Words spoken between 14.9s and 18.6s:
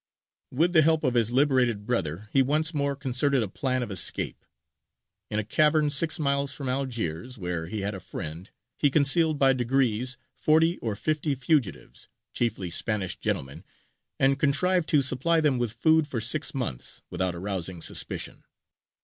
supply them with food for six months, without arousing suspicion.